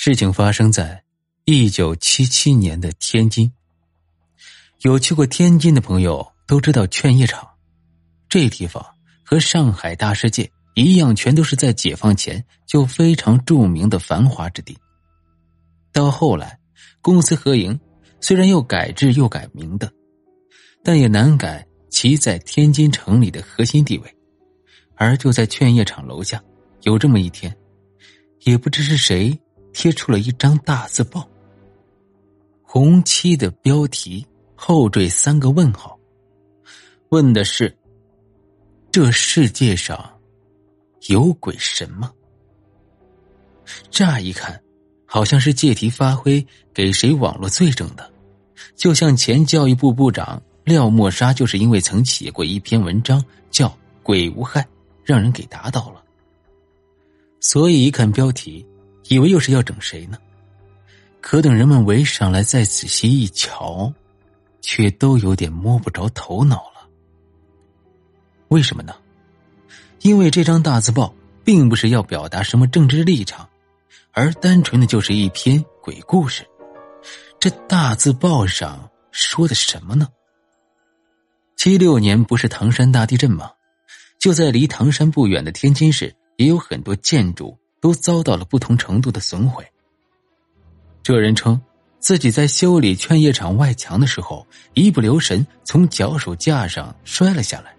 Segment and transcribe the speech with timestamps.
[0.00, 1.02] 事情发生在
[1.44, 3.52] 一九七七年的天津。
[4.82, 7.44] 有去过天津的朋友都知道劝业场，
[8.28, 8.86] 这地方
[9.24, 14.78] 和上海大世界一样，全都是在解放前就非常著名的繁华之地。
[15.92, 16.56] 到后来，
[17.02, 17.76] 公私合营，
[18.20, 19.92] 虽然又改制又改名的，
[20.84, 24.16] 但也难改其在天津城里的核心地位。
[24.94, 26.40] 而就在劝业场楼下，
[26.82, 27.52] 有这么一天，
[28.44, 29.36] 也不知是谁
[29.78, 31.24] 贴出了一张大字报，
[32.64, 34.26] 红漆的标题，
[34.56, 35.96] 后缀三个问号，
[37.10, 37.72] 问的是：
[38.90, 40.18] 这世界上
[41.06, 42.12] 有鬼神吗？
[43.88, 44.60] 乍一看。
[45.10, 48.12] 好像是借题发挥给谁网络罪证的，
[48.74, 53.68] 就像前教育部部长廖沫沙就是因为曾写过一篇文章叫
[54.02, 54.60] 《鬼无害》，
[55.04, 56.04] 让人给打倒了。
[57.40, 58.66] 所以一看标题，
[59.08, 60.16] 以为又是要整谁呢？
[61.20, 63.92] 可等人们围上来再仔细一瞧，
[64.60, 66.88] 却都有点摸不着头脑了。
[68.48, 68.94] 为什么呢？
[70.00, 73.48] 因为这张大字报并不是要表达什么政治立场。
[74.12, 76.44] 而单纯的就是一篇鬼故事，
[77.38, 80.08] 这大字报上说的什么呢？
[81.56, 83.52] 七六年不是唐山大地震吗？
[84.18, 89.66] 就在离唐山不远的天津市，也有很多建筑都遭到了不同程度的损毁。
[91.02, 91.60] 这人称
[91.98, 97.74] 自己在修理劝业场外墙的时候，一不留神从脚手架上摔了下来。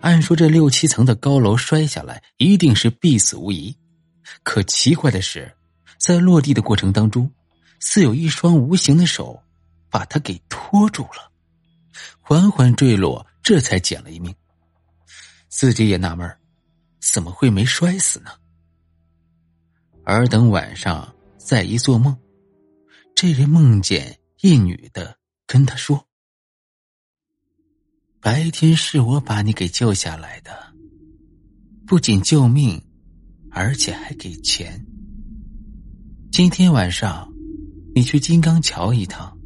[0.00, 3.74] 按说这六七层的高楼摔下来一定是必死无疑。
[4.42, 5.50] 可奇怪的是，
[5.98, 7.30] 在落地的过程当中，
[7.80, 9.42] 似有一双无形的手
[9.90, 11.30] 把他给拖住了，
[12.20, 14.34] 缓缓坠落，这才捡了一命。
[15.48, 16.30] 自己也纳闷
[17.00, 18.32] 怎么会没摔死呢？
[20.04, 22.16] 而等晚上再一做梦，
[23.14, 26.06] 这人梦见一女的跟他说
[28.20, 30.52] ：“白天是我把你给救下来的，
[31.86, 32.80] 不仅救命。”
[33.56, 34.84] 而且还给钱。
[36.32, 37.32] 今天晚上，
[37.94, 39.38] 你去金刚桥一趟，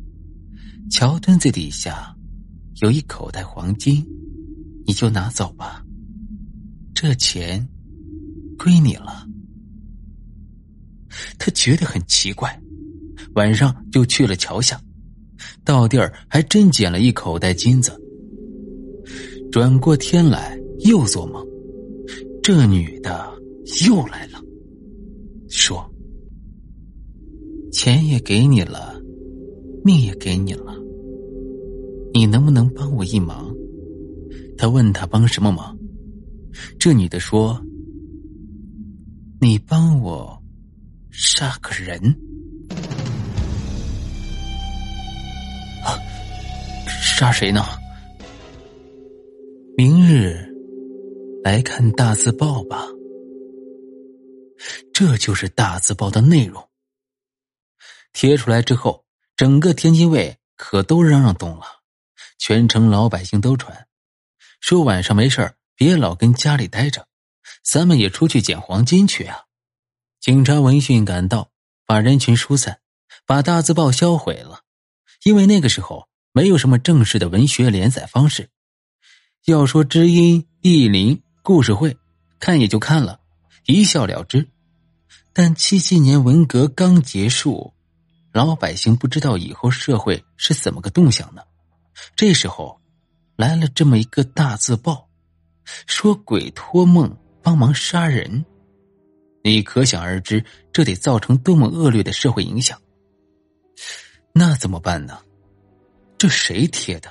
[0.90, 2.16] 桥墩子底下
[2.76, 4.02] 有一口袋黄金，
[4.86, 5.84] 你就拿走吧。
[6.94, 7.68] 这钱
[8.56, 9.28] 归你了。
[11.38, 12.60] 他觉得很奇怪，
[13.34, 14.80] 晚上就去了桥下，
[15.64, 17.92] 到地儿还真捡了一口袋金子。
[19.50, 21.46] 转过天来又做梦，
[22.42, 23.36] 这女的。
[23.86, 24.42] 又来了，
[25.50, 25.86] 说
[27.70, 28.98] ：“钱也给你了，
[29.84, 30.74] 命也给你了，
[32.14, 33.54] 你能不能帮我一忙？”
[34.56, 35.76] 他问他帮什么忙，
[36.78, 37.62] 这女的说
[39.38, 40.37] ：“你帮我
[41.20, 41.98] 杀个人。”
[45.84, 45.98] 啊，
[46.86, 47.66] 杀谁呢？
[49.76, 50.48] 明日
[51.42, 52.86] 来看大字报吧。
[54.94, 56.64] 这就是大字报的内容。
[58.12, 59.04] 贴出来之后，
[59.36, 61.64] 整个天津卫可都嚷嚷动了，
[62.38, 63.88] 全城老百姓都传，
[64.60, 67.08] 说晚上没事别老跟家里待着，
[67.64, 69.47] 咱们也出去捡黄金去啊！
[70.28, 71.48] 警察闻讯赶到，
[71.86, 72.80] 把人群疏散，
[73.24, 74.60] 把大字报销毁了。
[75.24, 78.50] 因为那个时候没有什么正式的文学连载方式，
[79.46, 81.96] 要说知音、意林、故事会，
[82.38, 83.18] 看也就看了，
[83.64, 84.46] 一笑了之。
[85.32, 87.72] 但七七年文革刚结束，
[88.30, 91.40] 老百姓不知道以后社会是怎么个动向呢？
[92.14, 92.78] 这时候，
[93.34, 95.08] 来了这么一个大字报，
[95.86, 98.44] 说鬼托梦帮忙杀人，
[99.42, 102.80] 你可想而知，这得造成多么恶劣的社会影响。
[104.32, 105.18] 那怎么办呢？
[106.16, 107.10] 这谁贴的？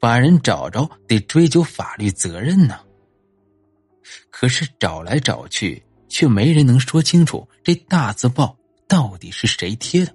[0.00, 2.78] 把人找着，得追究法律责任呢。
[4.30, 5.82] 可是找来找去。
[6.10, 8.56] 却没人能说清楚这大字报
[8.88, 10.14] 到底是谁贴的，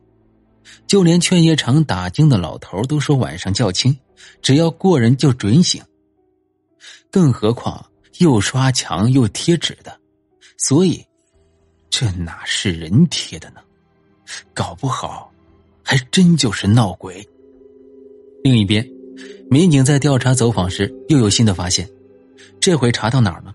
[0.88, 3.96] 就连劝业场打更的老头都说晚上较轻，
[4.42, 5.84] 只要过人就准醒。
[7.12, 9.96] 更何况又刷墙又贴纸的，
[10.58, 11.06] 所以
[11.96, 13.62] 这哪是人贴的呢？
[14.52, 15.32] 搞不好
[15.84, 17.24] 还真就是闹鬼。
[18.44, 18.84] 另一边，
[19.48, 21.88] 民警在调查走访时又有新的发现，
[22.60, 23.54] 这回查到哪儿呢？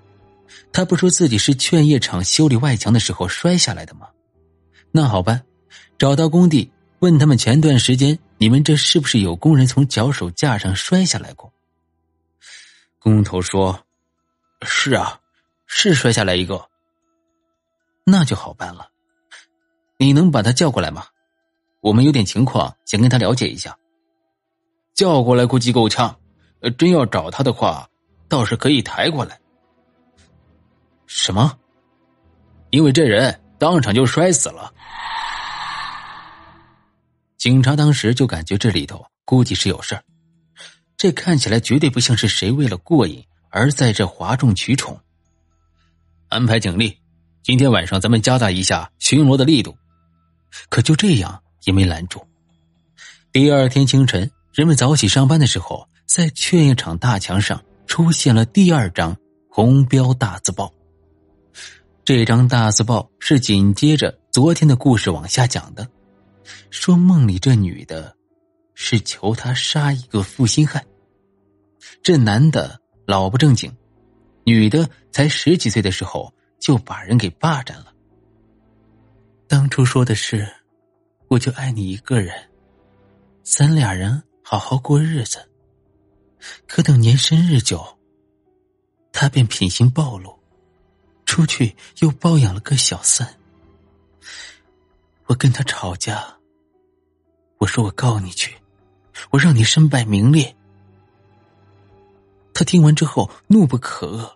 [0.72, 4.06] 他不说自己是劝业场修理外墙的时候摔下来的吗？
[4.92, 5.42] 那好办，
[5.98, 6.70] 找到工地
[7.00, 11.52] 问他们前段时间你们这是不是有工人从脚手架上摔下来过？
[13.00, 13.84] 工头说
[14.62, 15.18] ：“是啊，
[15.66, 16.64] 是摔下来一个。”
[18.10, 18.88] 那就好办了，
[19.98, 21.04] 你能把他叫过来吗？
[21.80, 23.76] 我们有点情况想跟他了解一下。
[24.94, 26.18] 叫过来估计够呛，
[26.78, 27.88] 真要找他的话，
[28.26, 29.38] 倒是可以抬过来。
[31.06, 31.58] 什么？
[32.70, 34.72] 因为这人当场就摔死了。
[37.36, 40.02] 警察当时就感觉这里头估计是有事儿，
[40.96, 44.98] 这看起来绝对不像是谁为了过瘾而在这哗众取宠。
[46.28, 46.98] 安排警力，
[47.48, 49.74] 今天晚上咱们加大一下巡逻的力度。
[50.68, 52.22] 可就这样也没拦住。
[53.32, 54.30] 第二天清晨。
[54.52, 59.16] 人们早起上班的时候，在劝业场大墙上出现了第二张
[59.48, 60.70] 红标大字报。
[62.04, 65.88] 这张大字报是紧接着昨天的故事往下讲的，
[66.68, 68.14] 说梦里这女的，
[68.74, 70.84] 是求他杀一个负心汉。
[72.02, 73.74] 这男的老不正经，
[74.44, 77.92] 女的才十几岁的时候就把人给霸占了。
[79.46, 80.48] 当初说的是，
[81.28, 82.34] 我就爱你一个人，
[83.42, 84.22] 咱俩人。
[84.50, 85.46] 好好过日子，
[86.66, 87.98] 可等年深日久，
[89.12, 90.38] 他便品行暴露，
[91.26, 93.28] 出去又包养了个小三。
[95.26, 96.34] 我跟他吵架，
[97.58, 98.56] 我说我告你去，
[99.28, 100.56] 我让你身败名裂。
[102.54, 104.34] 他听完之后怒不可遏，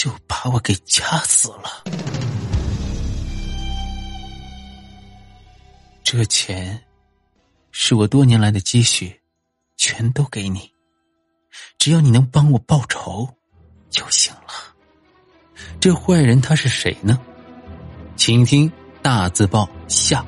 [0.00, 1.82] 就把我给掐死了。
[6.04, 6.80] 这钱。
[7.72, 9.20] 是我多年来的积蓄，
[9.76, 10.70] 全都给你。
[11.78, 13.28] 只要你能帮我报仇，
[13.90, 14.76] 就行了。
[15.80, 17.20] 这坏人他是谁呢？
[18.14, 18.70] 请听
[19.02, 20.24] 大字报下。